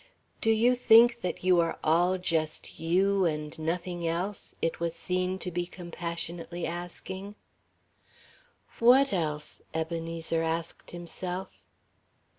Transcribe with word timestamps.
"Do 0.41 0.49
you 0.49 0.73
think 0.75 1.21
that 1.21 1.43
you 1.43 1.59
are 1.59 1.77
all 1.83 2.17
just 2.17 2.79
you 2.79 3.25
and 3.25 3.55
nothing 3.59 4.07
else?" 4.07 4.55
it 4.59 4.79
was 4.79 4.95
seen 4.95 5.37
to 5.37 5.51
be 5.51 5.67
compassionately 5.67 6.65
asking. 6.65 7.35
"What 8.79 9.13
else?" 9.13 9.61
Ebenezer 9.75 10.41
asked 10.41 10.89
himself. 10.89 11.61